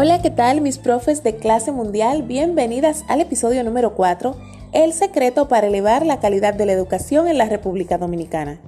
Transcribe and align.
Hola, 0.00 0.22
¿qué 0.22 0.30
tal 0.30 0.60
mis 0.60 0.78
profes 0.78 1.24
de 1.24 1.38
clase 1.38 1.72
mundial? 1.72 2.22
Bienvenidas 2.22 3.04
al 3.08 3.20
episodio 3.20 3.64
número 3.64 3.96
4, 3.96 4.36
El 4.70 4.92
secreto 4.92 5.48
para 5.48 5.66
elevar 5.66 6.06
la 6.06 6.20
calidad 6.20 6.54
de 6.54 6.66
la 6.66 6.72
educación 6.72 7.26
en 7.26 7.36
la 7.36 7.46
República 7.46 7.98
Dominicana. 7.98 8.60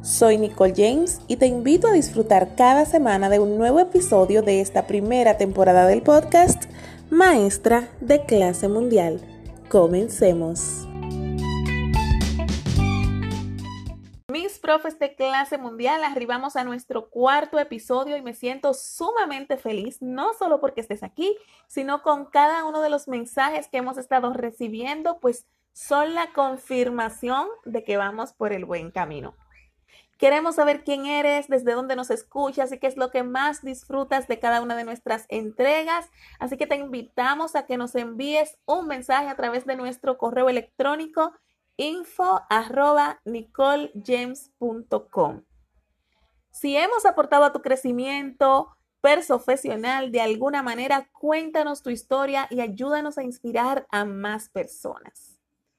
Soy 0.00 0.38
Nicole 0.38 0.72
James 0.74 1.20
y 1.28 1.36
te 1.36 1.46
invito 1.46 1.86
a 1.86 1.92
disfrutar 1.92 2.54
cada 2.56 2.86
semana 2.86 3.28
de 3.28 3.40
un 3.40 3.58
nuevo 3.58 3.78
episodio 3.78 4.40
de 4.40 4.62
esta 4.62 4.86
primera 4.86 5.36
temporada 5.36 5.86
del 5.86 6.00
podcast 6.00 6.62
Maestra 7.10 7.90
de 8.00 8.24
clase 8.24 8.66
mundial. 8.68 9.20
Comencemos. 9.68 10.89
Profes 14.70 15.00
de 15.00 15.16
clase 15.16 15.58
mundial, 15.58 16.04
arribamos 16.04 16.54
a 16.54 16.62
nuestro 16.62 17.10
cuarto 17.10 17.58
episodio 17.58 18.16
y 18.16 18.22
me 18.22 18.34
siento 18.34 18.72
sumamente 18.72 19.56
feliz, 19.56 20.00
no 20.00 20.32
solo 20.34 20.60
porque 20.60 20.80
estés 20.80 21.02
aquí, 21.02 21.36
sino 21.66 22.02
con 22.02 22.26
cada 22.26 22.64
uno 22.64 22.80
de 22.80 22.88
los 22.88 23.08
mensajes 23.08 23.66
que 23.66 23.78
hemos 23.78 23.98
estado 23.98 24.32
recibiendo, 24.32 25.18
pues 25.18 25.44
son 25.72 26.14
la 26.14 26.32
confirmación 26.32 27.48
de 27.64 27.82
que 27.82 27.96
vamos 27.96 28.32
por 28.32 28.52
el 28.52 28.64
buen 28.64 28.92
camino. 28.92 29.34
Queremos 30.18 30.54
saber 30.54 30.84
quién 30.84 31.04
eres, 31.04 31.48
desde 31.48 31.72
dónde 31.72 31.96
nos 31.96 32.10
escuchas 32.10 32.70
y 32.70 32.78
qué 32.78 32.86
es 32.86 32.96
lo 32.96 33.10
que 33.10 33.24
más 33.24 33.62
disfrutas 33.62 34.28
de 34.28 34.38
cada 34.38 34.62
una 34.62 34.76
de 34.76 34.84
nuestras 34.84 35.26
entregas. 35.30 36.08
Así 36.38 36.56
que 36.56 36.68
te 36.68 36.76
invitamos 36.76 37.56
a 37.56 37.66
que 37.66 37.76
nos 37.76 37.96
envíes 37.96 38.56
un 38.66 38.86
mensaje 38.86 39.30
a 39.30 39.34
través 39.34 39.66
de 39.66 39.74
nuestro 39.74 40.16
correo 40.16 40.48
electrónico 40.48 41.32
info 41.80 42.42
arroba 42.50 43.20
nicolejames.com. 43.24 45.42
Si 46.50 46.76
hemos 46.76 47.06
aportado 47.06 47.44
a 47.44 47.52
tu 47.52 47.62
crecimiento 47.62 48.76
profesional 49.00 50.12
de 50.12 50.20
alguna 50.20 50.62
manera, 50.62 51.08
cuéntanos 51.12 51.82
tu 51.82 51.88
historia 51.88 52.46
y 52.50 52.60
ayúdanos 52.60 53.16
a 53.16 53.22
inspirar 53.22 53.86
a 53.90 54.04
más 54.04 54.50
personas. 54.50 55.38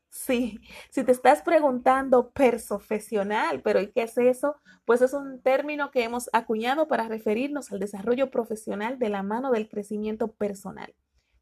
Sí, 0.09 0.59
si 0.89 1.03
te 1.03 1.11
estás 1.11 1.43
preguntando 1.43 2.31
profesional, 2.31 3.61
pero 3.61 3.79
¿y 3.79 3.91
qué 3.91 4.01
es 4.03 4.17
eso? 4.17 4.55
Pues 4.85 5.01
es 5.01 5.13
un 5.13 5.41
término 5.41 5.91
que 5.91 6.03
hemos 6.03 6.29
acuñado 6.33 6.87
para 6.87 7.07
referirnos 7.07 7.71
al 7.71 7.79
desarrollo 7.79 8.31
profesional 8.31 8.97
de 8.97 9.09
la 9.09 9.21
mano 9.23 9.51
del 9.51 9.69
crecimiento 9.69 10.29
personal. 10.29 10.95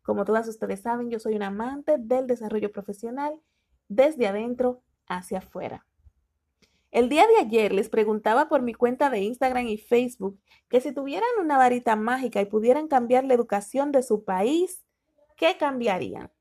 Como 0.04 0.26
todas 0.26 0.50
ustedes 0.50 0.82
saben, 0.82 1.10
yo 1.10 1.20
soy 1.20 1.36
un 1.36 1.44
amante 1.44 1.96
del 1.98 2.28
desarrollo 2.28 2.72
profesional 2.72 3.40
desde 3.90 4.28
adentro 4.28 4.82
hacia 5.08 5.40
afuera. 5.40 5.86
El 6.92 7.10
día 7.10 7.28
de 7.28 7.38
ayer 7.38 7.72
les 7.72 7.90
preguntaba 7.90 8.50
por 8.50 8.62
mi 8.62 8.74
cuenta 8.74 9.10
de 9.10 9.20
Instagram 9.20 9.68
y 9.68 9.78
Facebook 9.78 10.40
que 10.70 10.82
si 10.82 10.92
tuvieran 10.92 11.30
una 11.40 11.58
varita 11.58 11.96
mágica 11.96 12.42
y 12.42 12.46
pudieran 12.46 12.88
cambiar 12.88 13.26
la 13.26 13.36
educación 13.36 13.92
de 13.92 14.02
su 14.02 14.24
país, 14.24 14.84
¿qué 15.36 15.58
cambiarían? 15.58 16.32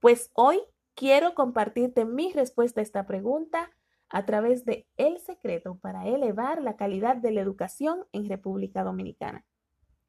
Pues 0.00 0.30
hoy 0.32 0.60
quiero 0.94 1.34
compartirte 1.34 2.04
mi 2.04 2.32
respuesta 2.32 2.80
a 2.80 2.82
esta 2.82 3.06
pregunta 3.06 3.70
a 4.08 4.24
través 4.24 4.64
de 4.64 4.86
El 4.96 5.18
secreto 5.18 5.76
para 5.76 6.06
elevar 6.06 6.62
la 6.62 6.76
calidad 6.76 7.16
de 7.16 7.32
la 7.32 7.40
educación 7.40 8.06
en 8.12 8.28
República 8.28 8.84
Dominicana. 8.84 9.44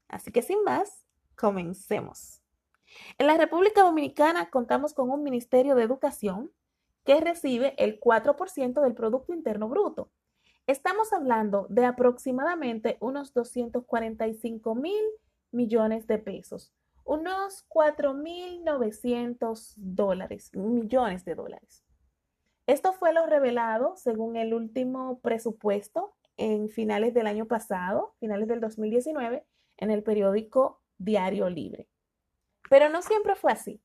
Así 0.07 0.31
que 0.31 0.41
sin 0.41 0.63
más, 0.63 1.05
comencemos. 1.35 2.41
En 3.17 3.27
la 3.27 3.35
República 3.35 3.81
Dominicana 3.81 4.49
contamos 4.49 4.93
con 4.93 5.09
un 5.09 5.23
Ministerio 5.23 5.75
de 5.75 5.83
Educación 5.83 6.51
que 7.05 7.21
recibe 7.21 7.75
el 7.77 7.99
4% 7.99 8.81
del 8.81 8.95
Producto 8.95 9.33
Interno 9.33 9.69
Bruto. 9.69 10.09
Estamos 10.67 11.13
hablando 11.13 11.67
de 11.69 11.85
aproximadamente 11.85 12.97
unos 12.99 13.31
245 13.33 14.73
mil 14.73 15.03
millones 15.51 16.07
de 16.07 16.17
pesos, 16.17 16.73
unos 17.03 17.67
4.900 17.69 19.75
dólares, 19.77 20.49
millones 20.55 21.23
de 21.23 21.35
dólares. 21.35 21.85
Esto 22.65 22.93
fue 22.93 23.13
lo 23.13 23.27
revelado 23.27 23.95
según 23.95 24.35
el 24.35 24.55
último 24.55 25.19
presupuesto 25.19 26.15
en 26.35 26.67
finales 26.67 27.13
del 27.13 27.27
año 27.27 27.45
pasado, 27.45 28.15
finales 28.19 28.47
del 28.47 28.59
2019, 28.59 29.45
en 29.77 29.91
el 29.91 30.01
periódico 30.01 30.81
Diario 30.97 31.47
Libre. 31.51 31.87
Pero 32.67 32.89
no 32.89 33.03
siempre 33.03 33.35
fue 33.35 33.51
así. 33.51 33.83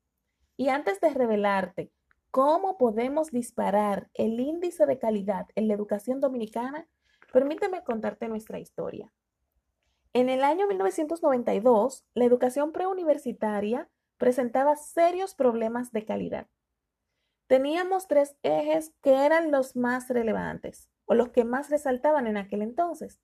Y 0.57 0.69
antes 0.69 0.99
de 0.99 1.11
revelarte 1.11 1.91
cómo 2.31 2.77
podemos 2.77 3.29
disparar 3.29 4.09
el 4.13 4.39
índice 4.39 4.85
de 4.85 4.97
calidad 4.97 5.47
en 5.55 5.67
la 5.67 5.73
educación 5.73 6.21
dominicana, 6.21 6.87
permíteme 7.31 7.83
contarte 7.83 8.27
nuestra 8.29 8.59
historia. 8.59 9.11
En 10.13 10.29
el 10.29 10.43
año 10.43 10.67
1992, 10.67 12.05
la 12.13 12.25
educación 12.25 12.71
preuniversitaria 12.71 13.89
presentaba 14.17 14.75
serios 14.75 15.35
problemas 15.35 15.91
de 15.91 16.05
calidad. 16.05 16.47
Teníamos 17.47 18.07
tres 18.07 18.35
ejes 18.43 18.93
que 19.01 19.25
eran 19.25 19.51
los 19.51 19.75
más 19.75 20.09
relevantes 20.09 20.89
o 21.05 21.15
los 21.15 21.29
que 21.29 21.43
más 21.43 21.69
resaltaban 21.69 22.27
en 22.27 22.37
aquel 22.37 22.61
entonces. 22.61 23.19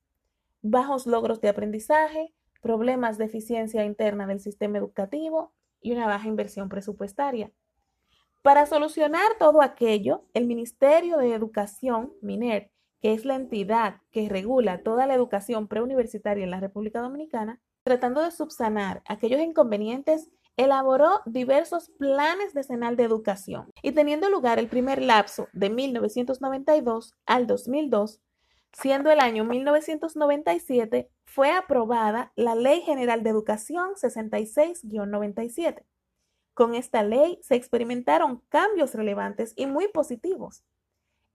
Bajos 0.60 1.06
logros 1.06 1.40
de 1.40 1.48
aprendizaje, 1.48 2.34
problemas 2.60 3.16
de 3.16 3.24
eficiencia 3.24 3.84
interna 3.84 4.26
del 4.26 4.40
sistema 4.40 4.76
educativo 4.76 5.54
y 5.80 5.92
una 5.92 6.06
baja 6.06 6.28
inversión 6.28 6.68
presupuestaria. 6.68 7.52
Para 8.42 8.66
solucionar 8.66 9.36
todo 9.38 9.62
aquello, 9.62 10.24
el 10.32 10.46
Ministerio 10.46 11.18
de 11.18 11.34
Educación, 11.34 12.12
MINER, 12.22 12.70
que 13.00 13.12
es 13.12 13.24
la 13.24 13.34
entidad 13.34 14.00
que 14.10 14.28
regula 14.28 14.82
toda 14.82 15.06
la 15.06 15.14
educación 15.14 15.66
preuniversitaria 15.66 16.44
en 16.44 16.50
la 16.50 16.60
República 16.60 17.00
Dominicana, 17.00 17.60
tratando 17.82 18.22
de 18.22 18.30
subsanar 18.30 19.02
aquellos 19.08 19.40
inconvenientes, 19.40 20.30
elaboró 20.56 21.20
diversos 21.26 21.90
planes 21.98 22.54
decenal 22.54 22.96
de 22.96 23.04
educación. 23.04 23.70
Y 23.82 23.92
teniendo 23.92 24.30
lugar 24.30 24.58
el 24.58 24.68
primer 24.68 25.02
lapso 25.02 25.48
de 25.52 25.70
1992 25.70 27.14
al 27.26 27.46
2002, 27.46 28.20
siendo 28.72 29.10
el 29.10 29.20
año 29.20 29.44
1997, 29.44 31.10
fue 31.26 31.50
aprobada 31.50 32.32
la 32.36 32.54
Ley 32.54 32.82
General 32.82 33.22
de 33.22 33.30
Educación 33.30 33.94
66-97 33.94 35.82
con 36.58 36.74
esta 36.74 37.04
ley 37.04 37.38
se 37.40 37.54
experimentaron 37.54 38.42
cambios 38.48 38.92
relevantes 38.92 39.52
y 39.54 39.66
muy 39.66 39.86
positivos. 39.86 40.64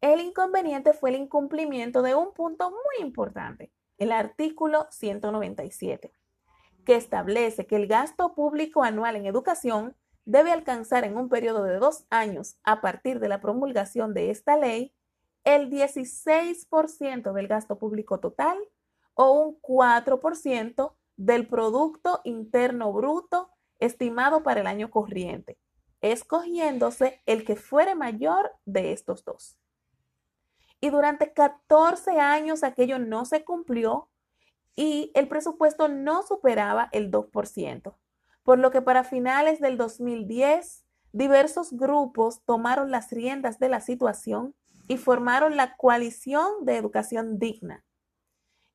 El 0.02 0.20
inconveniente 0.20 0.92
fue 0.92 1.12
el 1.12 1.16
incumplimiento 1.16 2.02
de 2.02 2.14
un 2.14 2.34
punto 2.34 2.72
muy 2.72 3.06
importante, 3.08 3.72
el 3.98 4.12
artículo 4.12 4.86
197, 4.92 6.12
que 6.84 6.96
establece 6.98 7.66
que 7.66 7.78
el 7.78 7.88
gasto 7.88 8.36
público 8.36 8.84
anual 8.84 9.16
en 9.16 9.26
educación 9.26 9.96
debe 10.26 10.52
alcanzar 10.52 11.06
en 11.06 11.16
un 11.16 11.30
periodo 11.30 11.64
de 11.64 11.78
dos 11.78 12.06
años 12.10 12.58
a 12.66 12.82
partir 12.82 13.22
de 13.22 13.30
la 13.30 13.40
promulgación 13.40 14.14
de 14.14 14.30
esta 14.30 14.58
ley 14.58 14.94
el 15.46 15.70
16% 15.70 17.32
del 17.32 17.48
gasto 17.48 17.80
público 17.80 18.20
total 18.20 18.58
o 19.14 19.32
un 19.32 19.62
4% 19.62 20.96
del 21.16 21.48
Producto 21.48 22.20
Interno 22.26 22.92
Bruto 22.92 23.53
estimado 23.86 24.44
para 24.44 24.62
el 24.62 24.68
año 24.68 24.90
corriente, 24.90 25.58
escogiéndose 26.02 27.22
el 27.26 27.46
que 27.46 27.56
fuere 27.56 27.96
mayor 27.96 28.52
de 28.66 28.94
estos 28.94 29.24
dos. 29.24 29.58
Y 30.80 30.90
durante 30.90 31.34
14 31.34 32.20
años 32.20 32.64
aquello 32.64 33.00
no 33.00 33.26
se 33.26 33.44
cumplió 33.44 34.10
y 34.76 35.12
el 35.16 35.28
presupuesto 35.28 35.88
no 35.88 36.24
superaba 36.24 36.90
el 36.92 37.12
2%, 37.12 37.96
por 38.44 38.60
lo 38.60 38.72
que 38.72 38.82
para 38.82 39.04
finales 39.04 39.60
del 39.60 39.78
2010 39.78 40.84
diversos 41.12 41.74
grupos 41.74 42.44
tomaron 42.44 42.90
las 42.92 43.12
riendas 43.12 43.60
de 43.60 43.70
la 43.70 43.82
situación 43.82 44.56
y 44.88 44.98
formaron 44.98 45.56
la 45.56 45.76
coalición 45.78 46.66
de 46.66 46.76
educación 46.76 47.38
digna. 47.38 47.86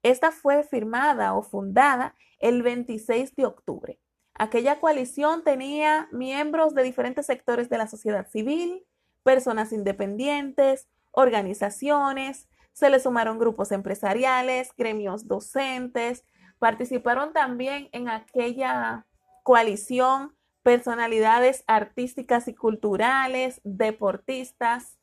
Esta 0.02 0.30
fue 0.30 0.62
firmada 0.62 1.34
o 1.34 1.42
fundada 1.42 2.14
el 2.38 2.62
26 2.62 3.34
de 3.34 3.44
octubre 3.44 4.00
Aquella 4.38 4.78
coalición 4.78 5.42
tenía 5.42 6.08
miembros 6.12 6.72
de 6.74 6.84
diferentes 6.84 7.26
sectores 7.26 7.68
de 7.68 7.78
la 7.78 7.88
sociedad 7.88 8.28
civil, 8.28 8.86
personas 9.24 9.72
independientes, 9.72 10.86
organizaciones, 11.10 12.48
se 12.72 12.88
le 12.88 13.00
sumaron 13.00 13.40
grupos 13.40 13.72
empresariales, 13.72 14.70
gremios 14.76 15.26
docentes, 15.26 16.24
participaron 16.60 17.32
también 17.32 17.88
en 17.90 18.08
aquella 18.08 19.06
coalición 19.42 20.36
personalidades 20.62 21.64
artísticas 21.66 22.46
y 22.46 22.54
culturales, 22.54 23.60
deportistas, 23.64 24.98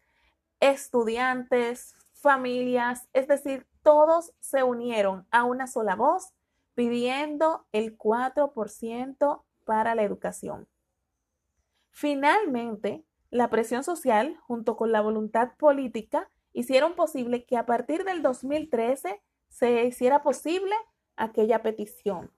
estudiantes, 0.62 1.98
familias, 2.14 3.10
es 3.12 3.28
decir, 3.28 3.68
todos 3.84 4.32
se 4.40 4.64
unieron 4.64 5.28
a 5.30 5.44
una 5.44 5.68
sola 5.68 5.96
voz 5.96 6.34
pidiendo 6.76 7.66
el 7.72 7.98
4% 7.98 9.44
para 9.64 9.96
la 9.96 10.04
educación. 10.04 10.68
Finalmente, 11.90 13.04
la 13.32 13.50
presión 13.50 13.84
social 13.84 14.38
junto 14.42 14.78
con 14.78 14.92
la 14.92 15.02
voluntad 15.02 15.56
política 15.58 16.30
hicieron 16.54 16.96
posible 16.96 17.46
que 17.46 17.58
a 17.58 17.66
partir 17.66 18.04
del 18.04 18.22
2013 18.22 19.22
se 19.50 19.86
hiciera 19.86 20.22
posible 20.22 20.76
aquella 21.16 21.64
petición. 21.64 22.32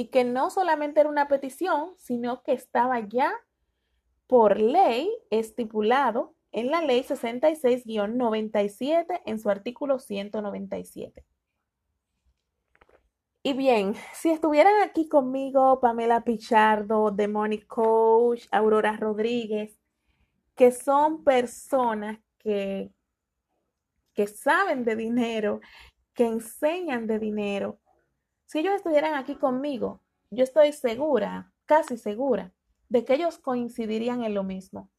y 0.00 0.10
que 0.10 0.22
no 0.22 0.48
solamente 0.48 1.00
era 1.00 1.08
una 1.08 1.26
petición, 1.26 1.92
sino 1.96 2.44
que 2.44 2.52
estaba 2.52 3.00
ya 3.00 3.32
por 4.28 4.60
ley 4.60 5.10
estipulado 5.30 6.36
en 6.52 6.70
la 6.70 6.82
ley 6.82 7.02
66-97 7.02 9.22
en 9.26 9.40
su 9.40 9.50
artículo 9.50 9.98
197. 9.98 11.24
Y 13.48 13.54
bien, 13.54 13.94
si 14.12 14.28
estuvieran 14.28 14.82
aquí 14.82 15.08
conmigo 15.08 15.80
Pamela 15.80 16.22
Pichardo, 16.22 17.16
The 17.16 17.28
Money 17.28 17.62
Coach, 17.62 18.46
Aurora 18.50 18.94
Rodríguez, 18.98 19.74
que 20.54 20.70
son 20.70 21.24
personas 21.24 22.18
que, 22.36 22.92
que 24.12 24.26
saben 24.26 24.84
de 24.84 24.96
dinero, 24.96 25.62
que 26.12 26.26
enseñan 26.26 27.06
de 27.06 27.18
dinero, 27.18 27.78
si 28.44 28.58
ellos 28.58 28.74
estuvieran 28.74 29.14
aquí 29.14 29.34
conmigo, 29.36 30.02
yo 30.30 30.44
estoy 30.44 30.74
segura, 30.74 31.50
casi 31.64 31.96
segura, 31.96 32.52
de 32.90 33.06
que 33.06 33.14
ellos 33.14 33.38
coincidirían 33.38 34.24
en 34.24 34.34
lo 34.34 34.44
mismo, 34.44 34.90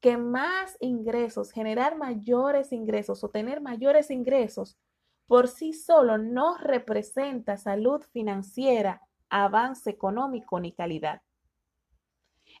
que 0.00 0.16
más 0.16 0.76
ingresos, 0.80 1.52
generar 1.52 1.96
mayores 1.96 2.72
ingresos 2.72 3.22
o 3.22 3.28
tener 3.28 3.60
mayores 3.60 4.10
ingresos 4.10 4.80
por 5.26 5.48
sí 5.48 5.72
solo 5.72 6.18
no 6.18 6.56
representa 6.58 7.56
salud 7.56 8.02
financiera, 8.12 9.02
avance 9.28 9.90
económico 9.90 10.60
ni 10.60 10.72
calidad. 10.72 11.22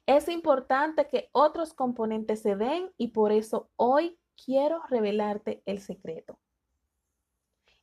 Es 0.06 0.28
importante 0.28 1.08
que 1.08 1.28
otros 1.32 1.72
componentes 1.72 2.42
se 2.42 2.56
den 2.56 2.90
y 2.96 3.08
por 3.08 3.32
eso 3.32 3.70
hoy 3.76 4.18
quiero 4.44 4.82
revelarte 4.88 5.62
el 5.66 5.80
secreto. 5.80 6.38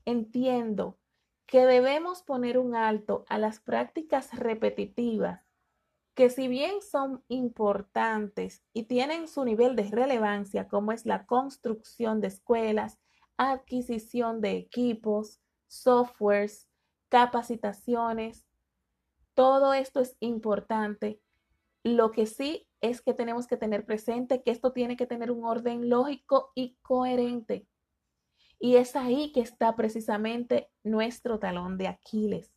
Entiendo 0.06 0.98
que 1.46 1.66
debemos 1.66 2.22
poner 2.22 2.58
un 2.58 2.76
alto 2.76 3.26
a 3.28 3.38
las 3.38 3.60
prácticas 3.60 4.38
repetitivas 4.38 5.42
que 6.14 6.30
si 6.30 6.48
bien 6.48 6.82
son 6.82 7.24
importantes 7.30 8.64
y 8.74 8.84
tienen 8.84 9.28
su 9.28 9.46
nivel 9.46 9.76
de 9.76 9.84
relevancia, 9.84 10.68
como 10.68 10.92
es 10.92 11.06
la 11.06 11.26
construcción 11.26 12.22
de 12.22 12.28
escuelas, 12.28 13.00
adquisición 13.50 14.40
de 14.40 14.58
equipos, 14.58 15.42
softwares, 15.68 16.70
capacitaciones. 17.10 18.46
Todo 19.34 19.74
esto 19.74 20.00
es 20.00 20.16
importante. 20.20 21.20
Lo 21.84 22.12
que 22.12 22.28
sí 22.28 22.68
es 22.82 23.02
que 23.02 23.14
tenemos 23.16 23.48
que 23.48 23.58
tener 23.58 23.86
presente 23.86 24.44
que 24.44 24.52
esto 24.52 24.74
tiene 24.74 24.96
que 24.96 25.08
tener 25.08 25.32
un 25.32 25.44
orden 25.44 25.90
lógico 25.90 26.52
y 26.54 26.78
coherente. 26.84 27.68
Y 28.60 28.76
es 28.76 28.96
ahí 28.96 29.32
que 29.32 29.42
está 29.42 29.76
precisamente 29.76 30.70
nuestro 30.84 31.40
talón 31.40 31.80
de 31.80 31.88
Aquiles. 31.88 32.54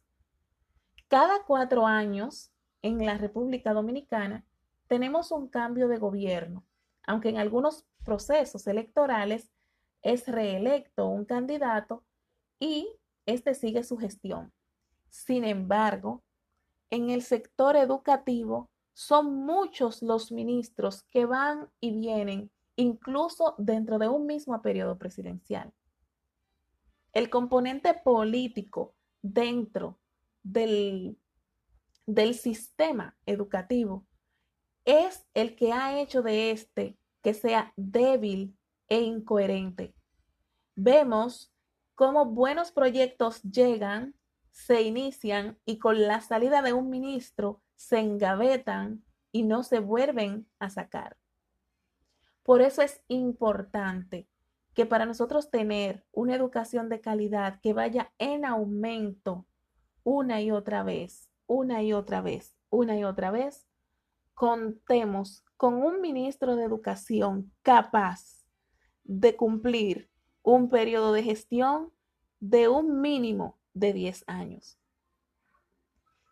Cada 1.09 1.45
cuatro 1.47 1.87
años 1.87 2.53
en 2.83 3.07
la 3.07 3.17
República 3.17 3.73
Dominicana 3.73 4.45
tenemos 4.87 5.33
un 5.33 5.49
cambio 5.49 5.89
de 5.89 5.97
gobierno, 5.97 6.67
aunque 7.07 7.31
en 7.31 7.39
algunos 7.39 7.87
procesos 8.05 8.67
electorales 8.67 9.54
es 10.05 10.29
reelecto 10.29 11.09
un 11.09 11.25
candidato 11.25 12.05
y 12.61 12.89
este 13.27 13.55
sigue 13.55 13.83
su 13.83 13.97
gestión. 13.97 14.53
Sin 15.09 15.45
embargo, 15.45 16.23
en 16.91 17.11
el 17.11 17.23
sector 17.23 17.75
educativo 17.75 18.71
son 18.93 19.35
muchos 19.45 20.03
los 20.03 20.31
ministros 20.31 21.03
que 21.05 21.25
van 21.27 21.69
y 21.81 21.99
vienen, 21.99 22.53
incluso 22.77 23.55
dentro 23.59 23.99
de 23.99 24.09
un 24.09 24.27
mismo 24.27 24.61
periodo 24.62 24.99
presidencial. 24.99 25.73
El 27.12 27.31
componente 27.31 27.95
político 27.95 28.95
dentro 29.23 29.99
del, 30.43 31.17
del 32.06 32.35
sistema 32.35 33.17
educativo 33.25 34.06
es 34.85 35.27
el 35.33 35.56
que 35.56 35.73
ha 35.73 35.99
hecho 35.99 36.23
de 36.23 36.51
este 36.51 36.99
que 37.23 37.33
sea 37.33 37.73
débil 37.77 38.55
e 38.94 39.00
incoherente. 39.00 39.93
Vemos 40.76 41.52
cómo 41.96 42.26
buenos 42.26 42.70
proyectos 42.70 43.43
llegan, 43.43 44.14
se 44.52 44.82
inician 44.82 45.58
y 45.64 45.79
con 45.79 46.00
la 46.02 46.20
salida 46.20 46.62
de 46.62 46.75
un 46.75 46.91
ministro 46.91 47.61
se 47.75 47.99
engavetan 47.99 49.05
y 49.32 49.43
no 49.43 49.64
se 49.64 49.81
vuelven 49.81 50.46
a 50.61 50.70
sacar. 50.70 51.17
Por 52.44 52.62
eso 52.62 52.82
es 52.82 53.02
importante 53.08 54.29
que 54.75 54.87
para 54.87 55.06
nosotros 55.06 55.50
tener 55.50 56.05
una 56.12 56.37
educación 56.37 56.88
de 56.88 57.00
calidad 57.00 57.61
que 57.61 57.73
vaya 57.73 58.12
en 58.19 58.44
aumento 58.44 59.44
una 60.05 60.41
y 60.41 60.52
otra 60.52 60.85
vez, 60.85 61.29
una 61.49 61.82
y 61.82 61.93
otra 61.93 62.20
vez, 62.20 62.56
una 62.70 62.96
y 62.96 63.02
otra 63.02 63.32
vez, 63.32 63.67
contemos 64.35 65.43
con 65.56 65.82
un 65.82 66.00
ministro 66.00 66.55
de 66.55 66.62
educación 66.62 67.50
capaz 67.62 68.44
de 69.05 69.37
cumplir 69.37 70.11
un 70.43 70.69
periodo 70.69 71.12
de 71.12 71.23
gestión 71.23 71.93
de 72.41 72.69
un 72.69 73.01
mínimo 73.01 73.59
de 73.73 73.93
10 73.93 74.25
años. 74.27 74.79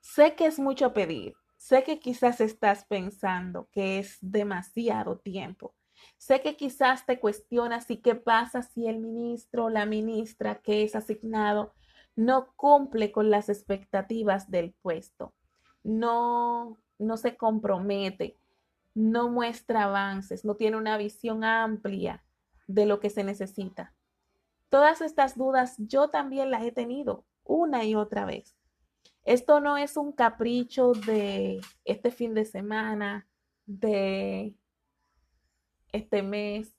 Sé 0.01 0.35
que 0.35 0.47
es 0.47 0.59
mucho 0.59 0.93
pedir, 0.93 1.35
sé 1.57 1.85
que 1.85 2.01
quizás 2.01 2.41
estás 2.41 2.85
pensando 2.85 3.69
que 3.73 3.99
es 3.99 4.19
demasiado 4.21 5.19
tiempo, 5.19 5.75
sé 6.19 6.41
que 6.41 6.57
quizás 6.57 7.07
te 7.07 7.21
cuestionas 7.21 7.91
y 7.91 7.99
qué 7.99 8.15
pasa 8.15 8.63
si 8.63 8.89
el 8.89 8.99
ministro 8.99 9.67
o 9.67 9.71
la 9.71 9.87
ministra 9.87 10.57
que 10.57 10.83
es 10.83 10.97
asignado 10.97 11.73
no 12.17 12.53
cumple 12.57 13.13
con 13.13 13.31
las 13.31 13.49
expectativas 13.49 14.51
del 14.51 14.73
puesto, 14.73 15.33
no, 15.83 16.79
no 16.99 17.17
se 17.17 17.37
compromete, 17.37 18.37
no 18.95 19.31
muestra 19.31 19.85
avances, 19.85 20.45
no 20.45 20.57
tiene 20.57 20.77
una 20.77 20.99
visión 20.99 21.45
amplia 21.45 22.23
de 22.67 22.87
lo 22.87 23.01
que 23.01 23.11
se 23.11 23.25
necesita. 23.25 23.95
Todas 24.69 25.01
estas 25.01 25.37
dudas 25.37 25.75
yo 25.79 26.09
también 26.09 26.51
las 26.51 26.63
he 26.63 26.73
tenido 26.73 27.25
una 27.45 27.85
y 27.85 27.95
otra 27.95 28.25
vez. 28.25 28.57
Esto 29.25 29.61
no 29.61 29.77
es 29.77 29.97
un 29.97 30.13
capricho 30.13 30.93
de 30.93 31.61
este 31.85 32.11
fin 32.11 32.35
de 32.35 32.45
semana, 32.45 33.29
de 33.67 34.55
este 35.93 36.23
mes 36.23 36.75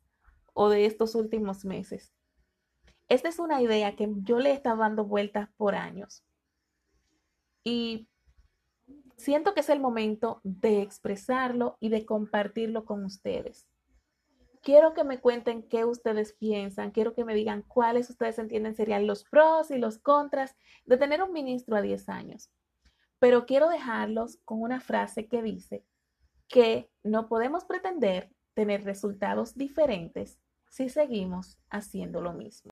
o 0.54 0.70
de 0.70 0.86
estos 0.86 1.16
últimos 1.16 1.66
meses. 1.66 2.14
Esta 3.10 3.30
es 3.30 3.40
una 3.40 3.62
idea 3.62 3.96
que 3.96 4.10
yo 4.24 4.40
le 4.40 4.50
he 4.50 4.54
estado 4.54 4.78
dando 4.78 5.06
vueltas 5.06 5.50
por 5.56 5.76
años. 5.76 6.24
Y 7.64 8.10
siento 9.18 9.54
que 9.54 9.62
es 9.62 9.70
el 9.70 9.80
momento 9.80 10.42
de 10.44 10.82
expresarlo 10.82 11.78
y 11.80 11.90
de 11.90 12.06
compartirlo 12.06 12.86
con 12.86 13.06
ustedes 13.06 13.68
quiero 14.64 14.94
que 14.94 15.04
me 15.04 15.20
cuenten 15.20 15.62
qué 15.62 15.86
ustedes 15.86 16.34
piensan, 16.34 16.92
quiero 16.92 17.14
que 17.14 17.26
me 17.26 17.36
digan 17.36 17.62
cuáles 17.62 18.10
ustedes 18.10 18.40
entienden 18.40 18.74
serían 18.74 19.06
los 19.06 19.26
pros 19.26 19.70
y 19.70 19.78
los 19.78 20.00
contras 20.00 20.56
de 20.86 20.98
tener 20.98 21.22
un 21.22 21.34
ministro 21.34 21.76
a 21.76 21.82
10 21.82 22.10
años. 22.10 22.50
Pero 23.20 23.46
quiero 23.46 23.70
dejarlos 23.70 24.40
con 24.46 24.62
una 24.62 24.82
frase 24.82 25.28
que 25.28 25.44
dice 25.44 25.86
que 26.48 26.90
no 27.04 27.28
podemos 27.28 27.66
pretender 27.66 28.32
tener 28.54 28.84
resultados 28.84 29.56
diferentes 29.56 30.40
si 30.70 30.90
seguimos 30.90 31.60
haciendo 31.70 32.22
lo 32.22 32.34
mismo. 32.34 32.72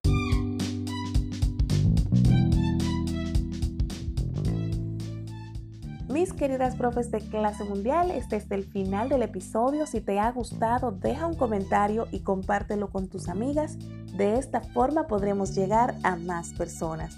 Mis 6.12 6.34
queridas 6.34 6.76
profes 6.76 7.10
de 7.10 7.22
clase 7.22 7.64
mundial, 7.64 8.12
este 8.12 8.36
es 8.36 8.52
el 8.52 8.66
final 8.66 9.08
del 9.08 9.22
episodio. 9.22 9.86
Si 9.86 10.02
te 10.02 10.20
ha 10.20 10.30
gustado, 10.32 10.92
deja 10.92 11.26
un 11.26 11.36
comentario 11.36 12.06
y 12.12 12.20
compártelo 12.20 12.90
con 12.90 13.08
tus 13.08 13.30
amigas. 13.30 13.78
De 14.18 14.38
esta 14.38 14.60
forma 14.60 15.08
podremos 15.08 15.56
llegar 15.56 15.96
a 16.04 16.18
más 16.18 16.54
personas. 16.54 17.18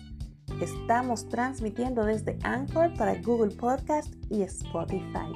Estamos 0.62 1.28
transmitiendo 1.28 2.06
desde 2.06 2.38
Anchor 2.44 2.94
para 2.96 3.20
Google 3.20 3.56
Podcast 3.56 4.14
y 4.30 4.44
Spotify. 4.44 5.34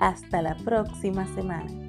Hasta 0.00 0.42
la 0.42 0.56
próxima 0.56 1.24
semana. 1.36 1.87